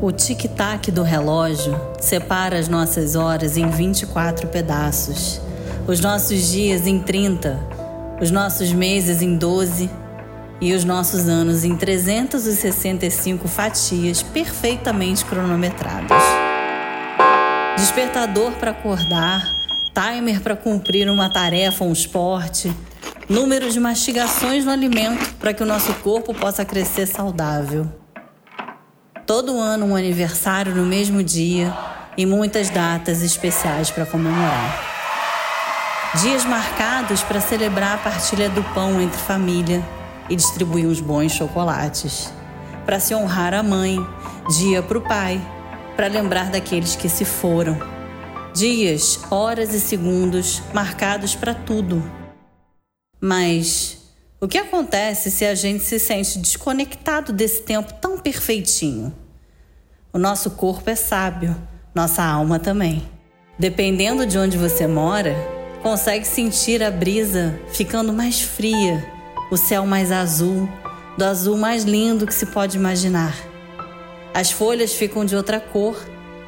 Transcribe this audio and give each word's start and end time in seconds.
O 0.00 0.12
tic-tac 0.12 0.92
do 0.92 1.02
relógio 1.02 1.74
separa 1.98 2.56
as 2.56 2.68
nossas 2.68 3.16
horas 3.16 3.56
em 3.56 3.68
24 3.68 4.46
pedaços, 4.46 5.40
os 5.88 5.98
nossos 5.98 6.52
dias 6.52 6.86
em 6.86 7.00
30, 7.00 7.58
os 8.20 8.30
nossos 8.30 8.72
meses 8.72 9.22
em 9.22 9.36
12 9.36 9.90
e 10.60 10.72
os 10.72 10.84
nossos 10.84 11.28
anos 11.28 11.64
em 11.64 11.76
365 11.76 13.48
fatias 13.48 14.22
perfeitamente 14.22 15.24
cronometradas. 15.24 16.22
Despertador 17.76 18.52
para 18.52 18.70
acordar, 18.70 19.52
timer 19.92 20.40
para 20.40 20.54
cumprir 20.54 21.10
uma 21.10 21.28
tarefa, 21.28 21.82
um 21.82 21.92
esporte, 21.92 22.72
número 23.28 23.68
de 23.68 23.80
mastigações 23.80 24.64
no 24.64 24.70
alimento 24.70 25.34
para 25.40 25.52
que 25.52 25.62
o 25.64 25.66
nosso 25.66 25.92
corpo 25.94 26.32
possa 26.32 26.64
crescer 26.64 27.06
saudável. 27.06 28.07
Todo 29.28 29.60
ano 29.60 29.84
um 29.84 29.94
aniversário 29.94 30.74
no 30.74 30.86
mesmo 30.86 31.22
dia 31.22 31.76
e 32.16 32.24
muitas 32.24 32.70
datas 32.70 33.20
especiais 33.20 33.90
para 33.90 34.06
comemorar. 34.06 34.82
Dias 36.22 36.46
marcados 36.46 37.22
para 37.22 37.38
celebrar 37.38 37.96
a 37.96 37.98
partilha 37.98 38.48
do 38.48 38.62
pão 38.72 38.98
entre 39.02 39.18
família 39.18 39.86
e 40.30 40.34
distribuir 40.34 40.86
os 40.86 41.02
bons 41.02 41.32
chocolates. 41.32 42.32
Para 42.86 42.98
se 42.98 43.14
honrar 43.14 43.52
a 43.52 43.62
mãe, 43.62 43.98
dia 44.56 44.82
para 44.82 44.96
o 44.96 45.02
pai, 45.02 45.38
para 45.94 46.08
lembrar 46.08 46.48
daqueles 46.50 46.96
que 46.96 47.10
se 47.10 47.26
foram. 47.26 47.78
Dias, 48.54 49.20
horas 49.30 49.74
e 49.74 49.80
segundos 49.80 50.62
marcados 50.72 51.34
para 51.34 51.52
tudo. 51.52 52.02
Mas 53.20 53.97
o 54.40 54.46
que 54.46 54.58
acontece 54.58 55.30
se 55.30 55.44
a 55.44 55.54
gente 55.54 55.82
se 55.82 55.98
sente 55.98 56.38
desconectado 56.38 57.32
desse 57.32 57.62
tempo 57.62 57.92
tão 57.94 58.18
perfeitinho? 58.18 59.12
O 60.12 60.18
nosso 60.18 60.52
corpo 60.52 60.88
é 60.88 60.94
sábio, 60.94 61.56
nossa 61.94 62.22
alma 62.22 62.58
também. 62.58 63.02
Dependendo 63.58 64.24
de 64.24 64.38
onde 64.38 64.56
você 64.56 64.86
mora, 64.86 65.34
consegue 65.82 66.24
sentir 66.24 66.82
a 66.84 66.90
brisa 66.90 67.58
ficando 67.72 68.12
mais 68.12 68.40
fria, 68.40 69.04
o 69.50 69.56
céu 69.56 69.84
mais 69.84 70.12
azul, 70.12 70.68
do 71.16 71.24
azul 71.24 71.56
mais 71.56 71.82
lindo 71.82 72.26
que 72.26 72.34
se 72.34 72.46
pode 72.46 72.76
imaginar. 72.76 73.34
As 74.32 74.52
folhas 74.52 74.94
ficam 74.94 75.24
de 75.24 75.34
outra 75.34 75.58
cor 75.58 76.00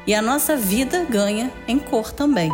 e 0.07 0.15
a 0.15 0.21
nossa 0.21 0.55
vida 0.55 1.05
ganha 1.09 1.51
em 1.67 1.77
cor 1.77 2.13
também. 2.13 2.49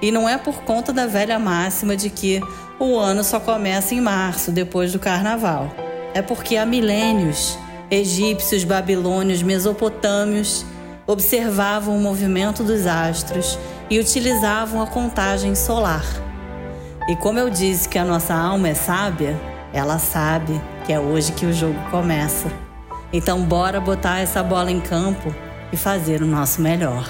E 0.00 0.12
não 0.12 0.28
é 0.28 0.38
por 0.38 0.62
conta 0.62 0.92
da 0.92 1.06
velha 1.06 1.38
máxima 1.38 1.96
de 1.96 2.08
que 2.08 2.40
o 2.78 2.96
ano 2.96 3.24
só 3.24 3.40
começa 3.40 3.94
em 3.94 4.00
março, 4.00 4.52
depois 4.52 4.92
do 4.92 4.98
carnaval. 4.98 5.74
É 6.14 6.22
porque 6.22 6.56
há 6.56 6.64
milênios, 6.64 7.58
egípcios, 7.90 8.64
babilônios, 8.64 9.42
mesopotâmios 9.42 10.64
observavam 11.06 11.96
o 11.96 12.00
movimento 12.00 12.62
dos 12.62 12.86
astros 12.86 13.58
e 13.88 13.98
utilizavam 13.98 14.82
a 14.82 14.86
contagem 14.86 15.54
solar. 15.54 16.04
E 17.08 17.16
como 17.16 17.38
eu 17.38 17.48
disse 17.48 17.88
que 17.88 17.98
a 17.98 18.04
nossa 18.04 18.34
alma 18.34 18.68
é 18.68 18.74
sábia, 18.74 19.40
ela 19.72 19.98
sabe 19.98 20.60
que 20.84 20.92
é 20.92 21.00
hoje 21.00 21.32
que 21.32 21.46
o 21.46 21.52
jogo 21.52 21.78
começa. 21.90 22.52
Então, 23.10 23.42
bora 23.42 23.80
botar 23.80 24.18
essa 24.18 24.42
bola 24.42 24.70
em 24.70 24.80
campo 24.80 25.34
e 25.72 25.76
fazer 25.76 26.22
o 26.22 26.26
nosso 26.26 26.60
melhor. 26.60 27.08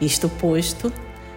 Isto 0.00 0.28
posto, 0.30 0.90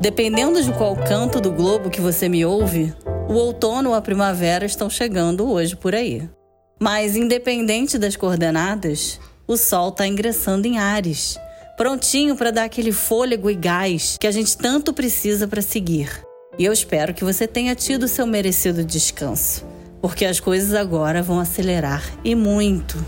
Dependendo 0.00 0.62
de 0.62 0.72
qual 0.72 0.94
canto 0.94 1.40
do 1.40 1.50
globo 1.50 1.90
que 1.90 2.00
você 2.00 2.28
me 2.28 2.44
ouve, 2.44 2.94
o 3.28 3.32
outono 3.32 3.90
ou 3.90 3.94
a 3.96 4.00
primavera 4.00 4.64
estão 4.64 4.88
chegando 4.88 5.50
hoje 5.50 5.74
por 5.74 5.92
aí. 5.92 6.28
Mas, 6.80 7.16
independente 7.16 7.98
das 7.98 8.14
coordenadas, 8.14 9.18
o 9.44 9.56
Sol 9.56 9.88
está 9.88 10.06
ingressando 10.06 10.68
em 10.68 10.78
Ares, 10.78 11.36
prontinho 11.76 12.36
para 12.36 12.52
dar 12.52 12.64
aquele 12.64 12.92
fôlego 12.92 13.50
e 13.50 13.56
gás 13.56 14.16
que 14.20 14.28
a 14.28 14.30
gente 14.30 14.56
tanto 14.56 14.92
precisa 14.92 15.48
para 15.48 15.60
seguir. 15.60 16.24
E 16.56 16.64
eu 16.64 16.72
espero 16.72 17.12
que 17.12 17.24
você 17.24 17.48
tenha 17.48 17.74
tido 17.74 18.06
seu 18.06 18.24
merecido 18.24 18.84
descanso, 18.84 19.66
porque 20.00 20.24
as 20.24 20.38
coisas 20.38 20.74
agora 20.74 21.24
vão 21.24 21.40
acelerar 21.40 22.04
e 22.22 22.36
muito. 22.36 23.04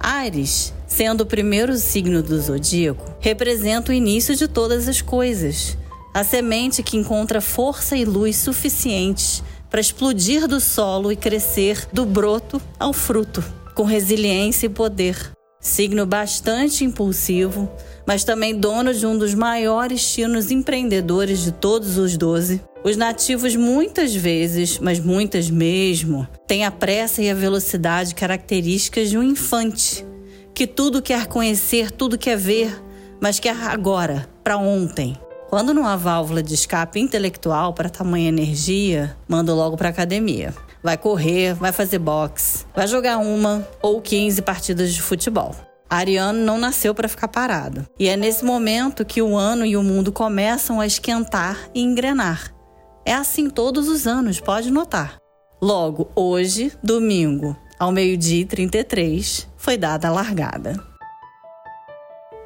Ares, 0.00 0.72
sendo 0.86 1.20
o 1.20 1.26
primeiro 1.26 1.76
signo 1.76 2.22
do 2.22 2.40
zodíaco, 2.40 3.14
representa 3.20 3.92
o 3.92 3.94
início 3.94 4.34
de 4.34 4.48
todas 4.48 4.88
as 4.88 5.02
coisas 5.02 5.76
a 6.14 6.22
semente 6.22 6.82
que 6.82 6.96
encontra 6.96 7.40
força 7.40 7.96
e 7.96 8.04
luz 8.04 8.36
suficientes 8.36 9.42
para 9.70 9.80
explodir 9.80 10.46
do 10.46 10.60
solo 10.60 11.10
e 11.10 11.16
crescer 11.16 11.88
do 11.92 12.04
broto 12.04 12.60
ao 12.78 12.92
fruto, 12.92 13.42
com 13.74 13.84
resiliência 13.84 14.66
e 14.66 14.68
poder. 14.68 15.32
Signo 15.60 16.04
bastante 16.04 16.84
impulsivo, 16.84 17.70
mas 18.04 18.24
também 18.24 18.58
dono 18.58 18.92
de 18.92 19.06
um 19.06 19.16
dos 19.16 19.32
maiores 19.32 20.12
tinos 20.12 20.50
empreendedores 20.50 21.44
de 21.44 21.52
todos 21.52 21.96
os 21.96 22.16
doze. 22.16 22.60
Os 22.84 22.96
nativos 22.96 23.54
muitas 23.54 24.12
vezes, 24.12 24.78
mas 24.80 24.98
muitas 24.98 25.48
mesmo, 25.48 26.26
têm 26.48 26.64
a 26.64 26.70
pressa 26.70 27.22
e 27.22 27.30
a 27.30 27.34
velocidade 27.34 28.14
características 28.14 29.08
de 29.08 29.16
um 29.16 29.22
infante, 29.22 30.04
que 30.52 30.66
tudo 30.66 31.00
quer 31.00 31.26
conhecer, 31.26 31.92
tudo 31.92 32.18
quer 32.18 32.36
ver, 32.36 32.82
mas 33.20 33.38
quer 33.38 33.56
agora, 33.56 34.28
para 34.42 34.58
ontem. 34.58 35.16
Quando 35.52 35.74
não 35.74 35.86
há 35.86 35.96
válvula 35.96 36.42
de 36.42 36.54
escape 36.54 36.98
intelectual 36.98 37.74
para 37.74 37.90
tamanha 37.90 38.30
energia, 38.30 39.14
manda 39.28 39.52
logo 39.52 39.76
para 39.76 39.90
academia. 39.90 40.54
Vai 40.82 40.96
correr, 40.96 41.52
vai 41.52 41.70
fazer 41.70 41.98
boxe, 41.98 42.64
vai 42.74 42.86
jogar 42.86 43.18
uma 43.18 43.68
ou 43.82 44.00
15 44.00 44.40
partidas 44.40 44.94
de 44.94 45.02
futebol. 45.02 45.54
Ariano 45.90 46.38
não 46.38 46.56
nasceu 46.56 46.94
para 46.94 47.06
ficar 47.06 47.28
parado. 47.28 47.86
E 47.98 48.08
é 48.08 48.16
nesse 48.16 48.46
momento 48.46 49.04
que 49.04 49.20
o 49.20 49.36
ano 49.36 49.66
e 49.66 49.76
o 49.76 49.82
mundo 49.82 50.10
começam 50.10 50.80
a 50.80 50.86
esquentar 50.86 51.68
e 51.74 51.82
engrenar. 51.82 52.50
É 53.04 53.12
assim 53.12 53.50
todos 53.50 53.90
os 53.90 54.06
anos, 54.06 54.40
pode 54.40 54.70
notar. 54.70 55.18
Logo, 55.60 56.10
hoje, 56.16 56.72
domingo, 56.82 57.54
ao 57.78 57.92
meio-dia 57.92 58.40
e 58.40 58.46
33, 58.46 59.50
foi 59.58 59.76
dada 59.76 60.08
a 60.08 60.12
largada. 60.12 60.82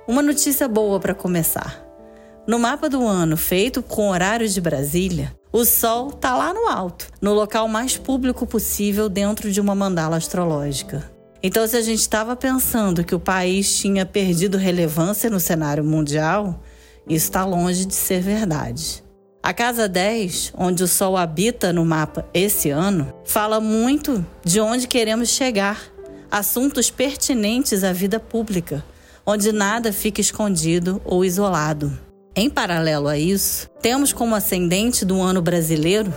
Uma 0.09 0.23
notícia 0.23 0.67
boa 0.67 0.99
para 0.99 1.15
começar. 1.15 1.86
No 2.47 2.61
mapa 2.61 2.89
do 2.89 3.05
ano 3.05 3.37
feito 3.37 3.83
com 3.83 4.11
horário 4.11 4.49
de 4.49 4.61
Brasília, 4.61 5.35
o 5.53 5.65
Sol 5.65 6.11
está 6.11 6.37
lá 6.37 6.55
no 6.55 6.69
alto, 6.69 7.09
no 7.21 7.35
local 7.35 7.67
mais 7.67 7.97
público 7.97 8.47
possível 8.47 9.09
dentro 9.09 9.51
de 9.51 9.61
uma 9.61 9.75
mandala 9.75 10.17
astrológica. 10.17 11.11
Então, 11.43 11.67
se 11.67 11.77
a 11.77 11.83
gente 11.83 11.99
estava 11.99 12.37
pensando 12.37 13.03
que 13.03 13.17
o 13.17 13.21
país 13.21 13.77
tinha 13.77 14.07
perdido 14.07 14.57
relevância 14.57 15.29
no 15.29 15.41
cenário 15.41 15.83
mundial, 15.83 16.63
isso 17.09 17.27
está 17.27 17.45
longe 17.45 17.85
de 17.85 17.95
ser 17.95 18.21
verdade. 18.21 19.03
A 19.43 19.53
casa 19.53 19.89
10, 19.89 20.53
onde 20.57 20.85
o 20.85 20.89
Sol 20.89 21.17
habita 21.17 21.73
no 21.73 21.85
mapa 21.85 22.29
esse 22.33 22.71
ano, 22.71 23.13
fala 23.25 23.61
muito 23.61 24.25
de 24.45 24.61
onde 24.61 24.87
queremos 24.87 25.31
chegar, 25.31 25.83
assuntos 26.31 26.93
pertinentes 26.93 27.83
à 27.83 27.93
vida 27.93 28.21
pública, 28.21 28.85
onde 29.27 29.51
nada 29.51 29.93
fica 29.93 30.21
escondido 30.21 31.03
ou 31.05 31.25
isolado. 31.25 32.06
Em 32.39 32.51
paralelo 32.51 33.09
a 33.09 33.17
isso, 33.17 33.67
temos 33.81 34.13
como 34.13 34.35
ascendente 34.35 35.07
do 35.07 35.23
ano 35.23 35.41
brasileiro 35.41 36.13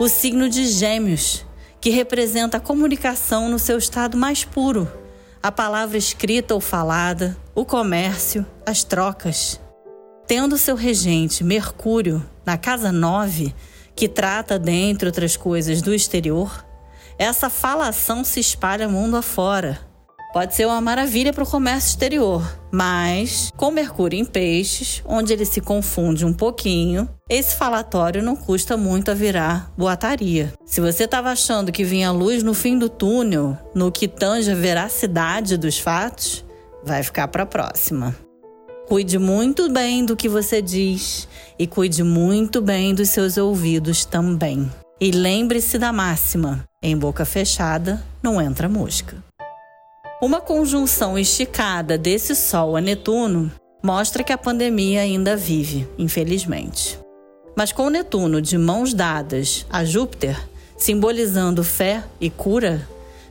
o 0.00 0.08
signo 0.08 0.48
de 0.48 0.66
Gêmeos, 0.66 1.46
que 1.80 1.90
representa 1.90 2.56
a 2.56 2.60
comunicação 2.60 3.48
no 3.48 3.56
seu 3.56 3.78
estado 3.78 4.16
mais 4.16 4.44
puro, 4.44 4.90
a 5.40 5.52
palavra 5.52 5.96
escrita 5.96 6.54
ou 6.54 6.60
falada, 6.60 7.36
o 7.54 7.64
comércio, 7.64 8.44
as 8.66 8.82
trocas. 8.82 9.60
Tendo 10.26 10.58
seu 10.58 10.74
regente 10.74 11.44
Mercúrio 11.44 12.28
na 12.44 12.58
casa 12.58 12.90
9, 12.90 13.54
que 13.94 14.08
trata, 14.08 14.58
dentre 14.58 15.06
outras 15.06 15.36
coisas, 15.36 15.80
do 15.80 15.94
exterior, 15.94 16.66
essa 17.16 17.48
falação 17.48 18.24
se 18.24 18.40
espalha 18.40 18.88
mundo 18.88 19.16
afora 19.16 19.88
pode 20.32 20.54
ser 20.54 20.66
uma 20.66 20.80
maravilha 20.80 21.32
para 21.32 21.44
o 21.44 21.46
comércio 21.46 21.88
exterior, 21.88 22.42
mas 22.72 23.50
com 23.56 23.70
Mercúrio 23.70 24.18
em 24.18 24.24
Peixes, 24.24 25.02
onde 25.04 25.32
ele 25.32 25.44
se 25.44 25.60
confunde 25.60 26.24
um 26.24 26.32
pouquinho, 26.32 27.08
esse 27.28 27.54
falatório 27.56 28.22
não 28.22 28.36
custa 28.36 28.76
muito 28.76 29.10
a 29.10 29.14
virar 29.14 29.72
boataria. 29.76 30.52
Se 30.64 30.80
você 30.80 31.04
estava 31.04 31.30
achando 31.30 31.72
que 31.72 31.84
vinha 31.84 32.12
luz 32.12 32.42
no 32.42 32.54
fim 32.54 32.78
do 32.78 32.88
túnel, 32.88 33.56
no 33.74 33.90
que 33.92 34.08
tange 34.08 34.50
a 34.50 34.54
veracidade 34.54 35.56
dos 35.56 35.78
fatos, 35.78 36.44
vai 36.84 37.02
ficar 37.02 37.28
para 37.28 37.42
a 37.42 37.46
próxima. 37.46 38.14
Cuide 38.88 39.18
muito 39.18 39.70
bem 39.70 40.04
do 40.04 40.16
que 40.16 40.28
você 40.28 40.60
diz 40.60 41.28
e 41.56 41.66
cuide 41.66 42.02
muito 42.02 42.60
bem 42.60 42.92
dos 42.92 43.10
seus 43.10 43.36
ouvidos 43.36 44.04
também. 44.04 44.68
E 45.00 45.12
lembre-se 45.12 45.78
da 45.78 45.92
máxima: 45.92 46.64
em 46.82 46.96
boca 46.96 47.24
fechada 47.24 48.02
não 48.20 48.40
entra 48.40 48.68
mosca. 48.68 49.29
Uma 50.20 50.38
conjunção 50.38 51.18
esticada 51.18 51.96
desse 51.96 52.34
Sol 52.34 52.76
a 52.76 52.80
Netuno 52.80 53.50
mostra 53.82 54.22
que 54.22 54.34
a 54.34 54.36
pandemia 54.36 55.00
ainda 55.00 55.34
vive, 55.34 55.88
infelizmente. 55.96 56.98
Mas 57.56 57.72
com 57.72 57.88
Netuno 57.88 58.42
de 58.42 58.58
mãos 58.58 58.92
dadas 58.92 59.64
a 59.70 59.82
Júpiter, 59.82 60.38
simbolizando 60.76 61.64
fé 61.64 62.04
e 62.20 62.28
cura, 62.28 62.86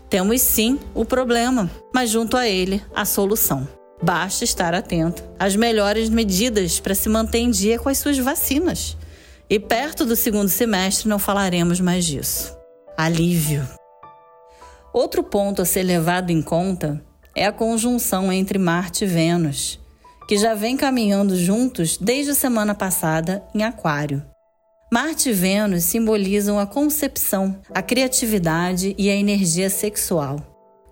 temos 0.09 0.41
sim 0.41 0.80
o 0.95 1.06
problema, 1.06 1.69
mas 1.94 2.09
junto 2.09 2.36
a 2.36 2.47
ele 2.47 2.83
a 2.95 3.06
solução. 3.06 3.68
Basta 4.01 4.44
estar 4.44 4.74
atento 4.74 5.24
às 5.38 5.56
melhores 5.56 6.09
medidas 6.09 6.80
para 6.80 6.95
se 6.95 7.07
manter 7.07 7.38
em 7.38 7.51
dia 7.51 7.77
com 7.77 7.89
as 7.89 8.00
suas 8.00 8.18
vacinas. 8.18 8.97
E 9.47 9.59
perto 9.59 10.06
do 10.06 10.15
segundo 10.15 10.50
semestre 10.50 11.07
não 11.07 11.19
falaremos 11.19 11.80
mais 11.80 12.03
disso. 12.03 12.57
Alívio. 12.97 13.79
Outro 14.94 15.24
ponto 15.24 15.62
a 15.62 15.65
ser 15.65 15.83
levado 15.83 16.31
em 16.31 16.41
conta 16.41 17.03
é 17.36 17.45
a 17.45 17.51
conjunção 17.51 18.31
entre 18.31 18.57
Marte 18.57 19.03
e 19.03 19.07
Vênus, 19.07 19.80
que 20.27 20.38
já 20.38 20.56
vem 20.56 20.75
caminhando 20.75 21.36
juntos 21.36 21.97
desde 21.97 22.31
a 22.31 22.36
semana 22.36 22.74
passada 22.74 23.44
em 23.53 23.63
Aquário. 23.63 24.24
Marte 24.91 25.30
e 25.30 25.33
Vênus 25.33 25.83
simbolizam 25.83 26.59
a 26.59 26.65
concepção, 26.65 27.59
a 27.74 27.81
criatividade 27.81 28.95
e 28.97 29.09
a 29.09 29.15
energia 29.15 29.69
sexual. 29.69 30.39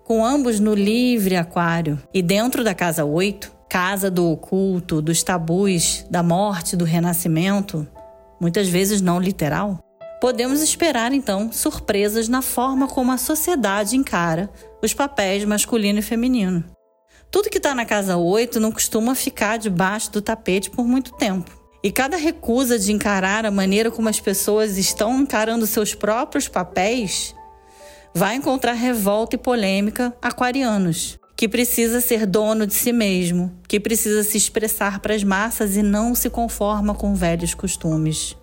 Com 0.04 0.24
ambos 0.24 0.60
no 0.60 0.74
livre 0.74 1.34
Aquário 1.34 2.00
e 2.14 2.22
dentro 2.22 2.62
da 2.62 2.74
casa 2.74 3.04
8, 3.04 3.52
casa 3.68 4.08
do 4.08 4.30
oculto, 4.30 5.02
dos 5.02 5.24
tabus, 5.24 6.06
da 6.08 6.22
morte, 6.22 6.76
do 6.76 6.84
renascimento, 6.84 7.86
muitas 8.40 8.68
vezes 8.68 9.00
não 9.00 9.18
literal, 9.18 9.80
podemos 10.20 10.62
esperar 10.62 11.12
então 11.12 11.52
surpresas 11.52 12.28
na 12.28 12.42
forma 12.42 12.88
como 12.88 13.12
a 13.12 13.18
sociedade 13.18 13.96
encara 13.96 14.50
os 14.82 14.94
papéis 14.94 15.44
masculino 15.44 15.98
e 15.98 16.02
feminino. 16.02 16.64
Tudo 17.30 17.50
que 17.50 17.58
está 17.58 17.74
na 17.74 17.84
casa 17.84 18.16
8 18.16 18.58
não 18.58 18.72
costuma 18.72 19.14
ficar 19.14 19.58
debaixo 19.58 20.10
do 20.10 20.22
tapete 20.22 20.70
por 20.70 20.86
muito 20.86 21.12
tempo. 21.12 21.50
E 21.82 21.92
cada 21.92 22.16
recusa 22.16 22.78
de 22.78 22.90
encarar 22.92 23.46
a 23.46 23.50
maneira 23.50 23.90
como 23.90 24.08
as 24.08 24.18
pessoas 24.18 24.78
estão 24.78 25.20
encarando 25.20 25.66
seus 25.66 25.94
próprios 25.94 26.48
papéis 26.48 27.34
vai 28.14 28.34
encontrar 28.34 28.72
revolta 28.72 29.36
e 29.36 29.38
polêmica 29.38 30.12
aquarianos, 30.20 31.18
que 31.36 31.46
precisa 31.46 32.00
ser 32.00 32.26
dono 32.26 32.66
de 32.66 32.74
si 32.74 32.92
mesmo, 32.92 33.54
que 33.68 33.78
precisa 33.78 34.24
se 34.24 34.36
expressar 34.36 34.98
para 34.98 35.14
as 35.14 35.22
massas 35.22 35.76
e 35.76 35.82
não 35.82 36.14
se 36.14 36.28
conforma 36.28 36.94
com 36.94 37.14
velhos 37.14 37.54
costumes. 37.54 38.36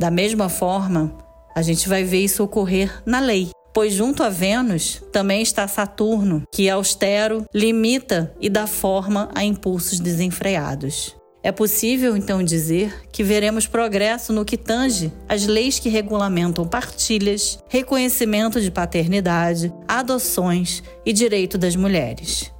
Da 0.00 0.10
mesma 0.10 0.48
forma, 0.48 1.12
a 1.54 1.60
gente 1.60 1.86
vai 1.86 2.02
ver 2.04 2.24
isso 2.24 2.42
ocorrer 2.42 3.02
na 3.04 3.20
lei, 3.20 3.50
pois 3.74 3.92
junto 3.92 4.22
a 4.22 4.30
Vênus 4.30 5.02
também 5.12 5.42
está 5.42 5.68
Saturno, 5.68 6.42
que 6.50 6.68
é 6.68 6.70
austero, 6.70 7.44
limita 7.54 8.34
e 8.40 8.48
dá 8.48 8.66
forma 8.66 9.28
a 9.34 9.44
impulsos 9.44 10.00
desenfreados. 10.00 11.14
É 11.42 11.52
possível 11.52 12.16
então 12.16 12.42
dizer 12.42 13.06
que 13.12 13.22
veremos 13.22 13.66
progresso 13.66 14.32
no 14.32 14.42
que 14.42 14.56
tange 14.56 15.12
as 15.28 15.46
leis 15.46 15.78
que 15.78 15.90
regulamentam 15.90 16.66
partilhas, 16.66 17.58
reconhecimento 17.68 18.58
de 18.58 18.70
paternidade, 18.70 19.70
adoções 19.86 20.82
e 21.04 21.12
direito 21.12 21.58
das 21.58 21.76
mulheres. 21.76 22.50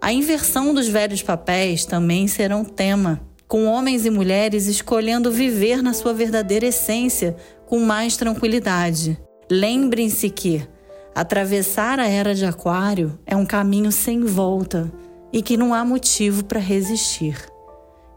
A 0.00 0.12
inversão 0.12 0.74
dos 0.74 0.88
velhos 0.88 1.22
papéis 1.22 1.84
também 1.84 2.26
será 2.26 2.56
um 2.56 2.64
tema, 2.64 3.20
com 3.52 3.66
homens 3.66 4.06
e 4.06 4.10
mulheres 4.10 4.66
escolhendo 4.66 5.30
viver 5.30 5.82
na 5.82 5.92
sua 5.92 6.14
verdadeira 6.14 6.68
essência 6.68 7.36
com 7.66 7.80
mais 7.80 8.16
tranquilidade. 8.16 9.20
Lembrem-se 9.50 10.30
que 10.30 10.66
atravessar 11.14 12.00
a 12.00 12.08
era 12.08 12.34
de 12.34 12.46
Aquário 12.46 13.18
é 13.26 13.36
um 13.36 13.44
caminho 13.44 13.92
sem 13.92 14.24
volta 14.24 14.90
e 15.30 15.42
que 15.42 15.58
não 15.58 15.74
há 15.74 15.84
motivo 15.84 16.46
para 16.46 16.58
resistir. 16.58 17.36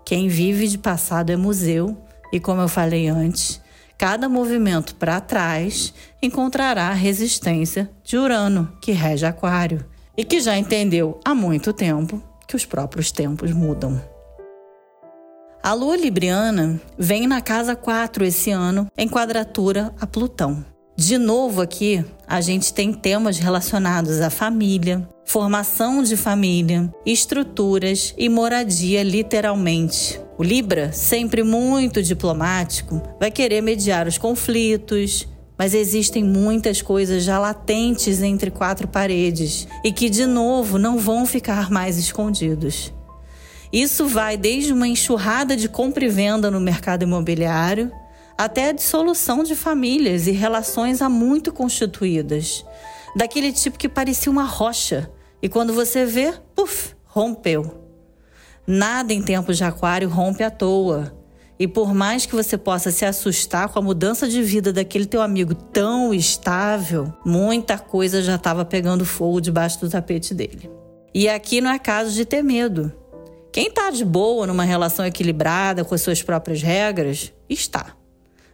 Quem 0.05 0.29
vive 0.29 0.69
de 0.69 0.77
passado 0.77 1.33
é 1.33 1.35
museu, 1.35 1.97
e 2.31 2.39
como 2.39 2.61
eu 2.61 2.69
falei 2.69 3.09
antes, 3.09 3.59
cada 3.97 4.29
movimento 4.29 4.95
para 4.95 5.19
trás 5.19 5.93
encontrará 6.21 6.87
a 6.87 6.93
resistência 6.93 7.91
de 8.05 8.17
Urano, 8.17 8.71
que 8.79 8.93
rege 8.93 9.25
Aquário, 9.25 9.85
e 10.15 10.23
que 10.23 10.39
já 10.39 10.57
entendeu 10.57 11.19
há 11.25 11.35
muito 11.35 11.73
tempo 11.73 12.23
que 12.47 12.55
os 12.55 12.65
próprios 12.65 13.11
tempos 13.11 13.51
mudam. 13.51 14.14
A 15.65 15.73
lua 15.73 15.97
libriana 15.97 16.79
vem 16.95 17.25
na 17.25 17.41
casa 17.41 17.75
4 17.75 18.23
esse 18.23 18.51
ano, 18.51 18.85
em 18.95 19.09
quadratura 19.09 19.91
a 19.99 20.05
Plutão. 20.05 20.63
De 20.95 21.17
novo 21.17 21.59
aqui, 21.59 22.05
a 22.27 22.39
gente 22.39 22.71
tem 22.71 22.93
temas 22.93 23.39
relacionados 23.39 24.21
à 24.21 24.29
família, 24.29 25.09
formação 25.25 26.03
de 26.03 26.15
família, 26.15 26.93
estruturas 27.03 28.13
e 28.15 28.29
moradia, 28.29 29.01
literalmente. 29.01 30.21
O 30.37 30.43
Libra, 30.43 30.93
sempre 30.93 31.41
muito 31.41 32.03
diplomático, 32.03 33.01
vai 33.19 33.31
querer 33.31 33.61
mediar 33.61 34.07
os 34.07 34.19
conflitos, 34.19 35.27
mas 35.57 35.73
existem 35.73 36.23
muitas 36.23 36.79
coisas 36.79 37.23
já 37.23 37.39
latentes 37.39 38.21
entre 38.21 38.51
quatro 38.51 38.87
paredes 38.87 39.67
e 39.83 39.91
que, 39.91 40.11
de 40.11 40.27
novo, 40.27 40.77
não 40.77 40.99
vão 40.99 41.25
ficar 41.25 41.71
mais 41.71 41.97
escondidos. 41.97 42.93
Isso 43.75 44.07
vai 44.07 44.37
desde 44.37 44.71
uma 44.71 44.87
enxurrada 44.87 45.53
de 45.53 45.67
compra 45.67 46.05
e 46.05 46.07
venda 46.07 46.49
no 46.49 46.61
mercado 46.61 47.03
imobiliário 47.03 47.91
até 48.37 48.69
a 48.69 48.71
dissolução 48.71 49.43
de 49.43 49.53
famílias 49.53 50.27
e 50.27 50.31
relações 50.31 51.01
há 51.01 51.09
muito 51.09 51.51
constituídas, 51.51 52.65
daquele 53.17 53.51
tipo 53.51 53.77
que 53.77 53.89
parecia 53.89 54.31
uma 54.31 54.45
rocha 54.45 55.11
e 55.41 55.49
quando 55.49 55.73
você 55.73 56.05
vê, 56.05 56.33
puf, 56.55 56.95
rompeu. 57.03 57.83
Nada 58.65 59.11
em 59.11 59.21
tempos 59.21 59.57
de 59.57 59.65
aquário 59.65 60.07
rompe 60.07 60.41
à 60.41 60.49
toa. 60.49 61.13
E 61.59 61.67
por 61.67 61.93
mais 61.93 62.25
que 62.25 62.33
você 62.33 62.57
possa 62.57 62.91
se 62.91 63.03
assustar 63.03 63.67
com 63.67 63.79
a 63.79 63.81
mudança 63.81 64.25
de 64.25 64.41
vida 64.41 64.71
daquele 64.71 65.05
teu 65.05 65.21
amigo 65.21 65.53
tão 65.53 66.13
estável, 66.13 67.13
muita 67.25 67.77
coisa 67.77 68.21
já 68.21 68.35
estava 68.35 68.63
pegando 68.63 69.03
fogo 69.05 69.41
debaixo 69.41 69.81
do 69.81 69.89
tapete 69.89 70.33
dele. 70.33 70.71
E 71.13 71.27
aqui 71.27 71.59
não 71.59 71.71
é 71.71 71.79
caso 71.79 72.11
de 72.11 72.23
ter 72.23 72.41
medo. 72.41 72.91
Quem 73.55 73.67
está 73.67 73.89
de 73.89 74.03
boa 74.03 74.45
numa 74.45 74.65
relação 74.65 75.05
equilibrada 75.05 75.85
com 75.85 75.95
as 75.95 76.01
suas 76.01 76.21
próprias 76.21 76.61
regras, 76.61 77.31
está. 77.49 77.95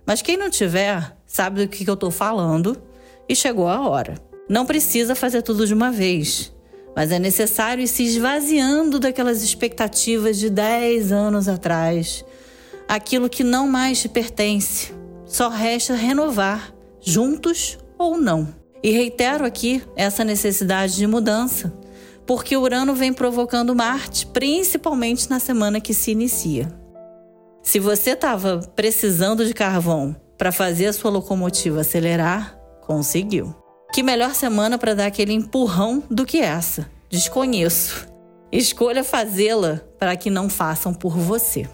Mas 0.06 0.22
quem 0.22 0.38
não 0.38 0.48
tiver, 0.48 1.18
sabe 1.26 1.66
do 1.66 1.68
que 1.68 1.90
eu 1.90 1.96
estou 1.96 2.12
falando 2.12 2.80
e 3.28 3.36
chegou 3.36 3.68
a 3.68 3.82
hora. 3.82 4.14
Não 4.48 4.64
precisa 4.64 5.16
fazer 5.16 5.42
tudo 5.42 5.66
de 5.66 5.74
uma 5.74 5.92
vez, 5.92 6.54
mas 6.96 7.12
é 7.12 7.18
necessário 7.18 7.84
ir 7.84 7.88
se 7.88 8.04
esvaziando 8.04 9.00
daquelas 9.00 9.42
expectativas 9.42 10.38
de 10.38 10.52
10 10.52 11.12
anos 11.12 11.48
atrás. 11.48 12.24
Aquilo 12.88 13.28
que 13.28 13.44
não 13.44 13.68
mais 13.68 14.02
te 14.02 14.08
pertence. 14.08 14.94
Só 15.26 15.50
resta 15.50 15.96
renovar, 15.96 16.72
juntos 17.00 17.80
ou 17.98 18.20
não. 18.20 18.54
E 18.84 18.92
reitero 18.92 19.46
aqui 19.46 19.82
essa 19.96 20.24
necessidade 20.24 20.96
de 20.96 21.08
mudança, 21.08 21.74
porque 22.26 22.56
Urano 22.56 22.94
vem 22.94 23.14
provocando 23.14 23.76
Marte, 23.76 24.26
principalmente 24.28 25.30
na 25.30 25.40
semana 25.40 25.82
que 25.82 25.94
se 25.94 26.12
inicia. 26.12 26.72
Se 27.64 27.80
você 27.80 28.12
estava 28.12 28.60
precisando 28.76 29.46
de 29.46 29.54
carvão 29.54 30.16
para 30.38 30.52
fazer 30.52 30.88
a 30.88 30.94
sua 30.94 31.12
locomotiva 31.12 31.82
acelerar, 31.82 32.58
conseguiu. 32.82 33.56
Que 33.94 34.02
melhor 34.02 34.34
semana 34.34 34.78
para 34.78 34.96
dar 34.96 35.06
aquele 35.06 35.34
empurrão 35.34 36.02
do 36.10 36.26
que 36.26 36.40
essa? 36.40 36.90
Desconheço. 37.10 38.08
Escolha 38.52 39.04
fazê-la 39.04 39.82
para 40.00 40.16
que 40.16 40.30
não 40.30 40.50
façam 40.50 40.94
por 40.94 41.16
você. 41.18 41.70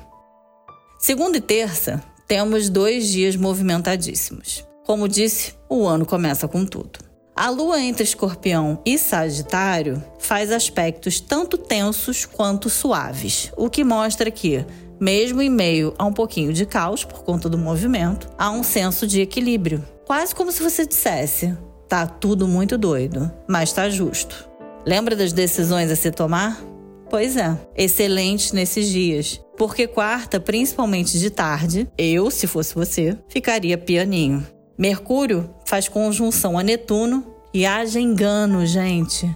Segunda 1.00 1.38
e 1.38 1.42
terça, 1.42 2.04
temos 2.28 2.70
dois 2.70 3.08
dias 3.08 3.36
movimentadíssimos. 3.36 4.66
Como 4.86 5.08
disse, 5.08 5.54
o 5.70 5.86
ano 5.86 6.06
começa 6.06 6.48
com 6.48 6.66
tudo. 6.66 7.07
A 7.38 7.52
lua 7.52 7.80
entre 7.80 8.04
Escorpião 8.04 8.82
e 8.84 8.98
Sagitário 8.98 10.04
faz 10.18 10.52
aspectos 10.52 11.20
tanto 11.20 11.56
tensos 11.56 12.26
quanto 12.26 12.68
suaves, 12.68 13.52
o 13.56 13.70
que 13.70 13.84
mostra 13.84 14.32
que 14.32 14.66
mesmo 15.00 15.40
em 15.40 15.50
meio 15.50 15.94
a 16.00 16.06
um 16.06 16.12
pouquinho 16.12 16.52
de 16.52 16.66
caos 16.66 17.04
por 17.04 17.24
conta 17.24 17.48
do 17.48 17.56
movimento, 17.56 18.28
há 18.40 18.50
um 18.50 18.64
senso 18.64 19.06
de 19.06 19.22
equilíbrio. 19.22 19.86
Quase 20.08 20.34
como 20.34 20.52
se 20.52 20.64
você 20.64 20.84
dissesse: 20.84 21.56
tá 21.88 22.08
tudo 22.08 22.48
muito 22.48 22.76
doido, 22.76 23.32
mas 23.48 23.72
tá 23.72 23.88
justo. 23.88 24.50
Lembra 24.84 25.16
das 25.16 25.32
decisões 25.32 25.92
a 25.92 25.96
se 25.96 26.10
tomar? 26.10 26.60
Pois 27.08 27.38
é, 27.38 27.56
excelente 27.76 28.56
nesses 28.56 28.90
dias. 28.90 29.40
Porque 29.56 29.86
quarta, 29.86 30.40
principalmente 30.40 31.20
de 31.20 31.30
tarde, 31.30 31.88
eu, 31.96 32.32
se 32.32 32.48
fosse 32.48 32.74
você, 32.74 33.16
ficaria 33.30 33.78
pianinho. 33.78 34.57
Mercúrio 34.78 35.50
faz 35.66 35.90
conjunção 35.90 36.58
a 36.58 36.62
Netuno 36.62 37.26
e 37.52 37.66
haja 37.66 38.00
engano, 38.00 38.66
gente. 38.66 39.28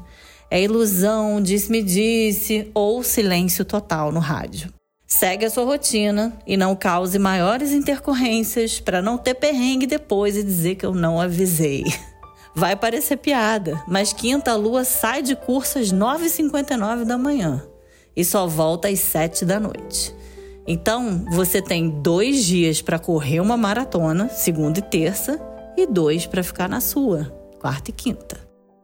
É 0.50 0.62
ilusão, 0.62 1.42
disse-me-disse 1.42 2.70
ou 2.74 3.02
silêncio 3.02 3.66
total 3.66 4.12
no 4.12 4.20
rádio. 4.20 4.72
Segue 5.08 5.46
a 5.46 5.50
sua 5.50 5.66
rotina 5.66 6.38
e 6.46 6.56
não 6.56 6.76
cause 6.76 7.18
maiores 7.18 7.72
intercorrências 7.72 8.80
para 8.80 9.02
não 9.02 9.18
ter 9.18 9.34
perrengue 9.34 9.88
depois 9.88 10.38
e 10.38 10.44
dizer 10.44 10.76
que 10.76 10.86
eu 10.86 10.94
não 10.94 11.20
avisei. 11.20 11.84
Vai 12.54 12.76
parecer 12.76 13.18
piada, 13.18 13.82
mas 13.88 14.14
quinta 14.14 14.56
lua 14.56 14.84
sai 14.84 15.22
de 15.24 15.36
curso 15.36 15.80
às 15.80 15.92
9h59 15.92 17.04
da 17.04 17.18
manhã 17.18 17.66
e 18.16 18.24
só 18.24 18.46
volta 18.46 18.90
às 18.90 19.00
7 19.00 19.44
da 19.46 19.60
noite. 19.60 20.14
Então, 20.68 21.26
você 21.32 21.62
tem 21.62 21.90
dois 21.90 22.46
dias 22.46 22.82
para 22.82 23.00
correr 23.00 23.40
uma 23.40 23.58
maratona, 23.58 24.30
segunda 24.30 24.80
e 24.80 24.82
terça, 24.82 25.40
e 25.76 25.88
dois 25.88 26.26
para 26.26 26.44
ficar 26.44 26.70
na 26.70 26.80
sua, 26.80 27.26
quarta 27.60 27.90
e 27.90 27.94
quinta. 27.94 28.38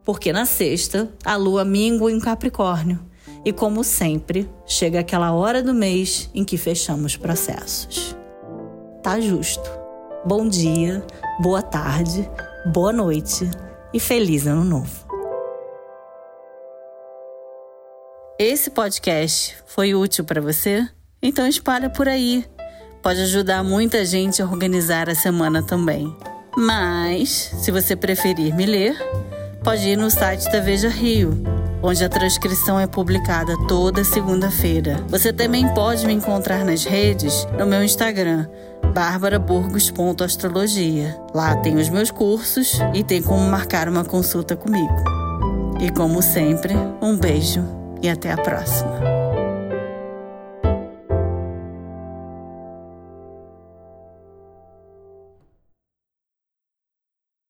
Porque 0.04 0.32
na 0.32 0.44
sexta, 0.46 1.08
a 1.24 1.36
lua 1.36 1.64
mingua 1.64 2.10
em 2.10 2.18
Capricórnio. 2.18 2.98
E 3.44 3.52
como 3.52 3.84
sempre, 3.84 4.50
chega 4.66 5.00
aquela 5.00 5.32
hora 5.32 5.62
do 5.62 5.72
mês 5.72 6.30
em 6.34 6.44
que 6.44 6.56
fechamos 6.56 7.16
processos. 7.16 8.16
Tá 9.02 9.20
justo. 9.20 9.70
Bom 10.24 10.48
dia, 10.48 11.06
boa 11.40 11.62
tarde, 11.62 12.28
boa 12.72 12.92
noite 12.92 13.48
e 13.94 14.00
feliz 14.00 14.46
ano 14.46 14.64
novo. 14.64 15.06
Esse 18.38 18.70
podcast 18.70 19.56
foi 19.66 19.94
útil 19.94 20.24
para 20.24 20.40
você? 20.40 20.88
Então 21.22 21.46
espalha 21.46 21.88
por 21.90 22.08
aí. 22.08 22.44
Pode 23.02 23.20
ajudar 23.22 23.64
muita 23.64 24.04
gente 24.04 24.42
a 24.42 24.46
organizar 24.46 25.08
a 25.08 25.14
semana 25.14 25.62
também. 25.62 26.14
Mas, 26.56 27.52
se 27.60 27.70
você 27.70 27.94
preferir 27.94 28.52
me 28.54 28.66
ler, 28.66 28.96
pode 29.62 29.88
ir 29.88 29.96
no 29.96 30.10
site 30.10 30.50
da 30.50 30.58
Veja 30.60 30.88
Rio, 30.88 31.40
onde 31.82 32.02
a 32.04 32.08
transcrição 32.08 32.80
é 32.80 32.86
publicada 32.86 33.54
toda 33.66 34.02
segunda-feira. 34.02 34.96
Você 35.08 35.30
também 35.32 35.68
pode 35.74 36.06
me 36.06 36.14
encontrar 36.14 36.64
nas 36.64 36.84
redes 36.84 37.46
no 37.58 37.66
meu 37.66 37.84
Instagram, 37.84 38.46
barbaraburgos.astrologia. 38.92 41.16
Lá 41.34 41.54
tem 41.56 41.76
os 41.76 41.88
meus 41.88 42.10
cursos 42.10 42.80
e 42.94 43.02
tem 43.04 43.22
como 43.22 43.48
marcar 43.48 43.88
uma 43.88 44.04
consulta 44.04 44.56
comigo. 44.56 44.96
E 45.80 45.90
como 45.90 46.20
sempre, 46.20 46.74
um 47.00 47.16
beijo 47.16 47.64
e 48.02 48.08
até 48.08 48.32
a 48.32 48.36
próxima. 48.36 49.27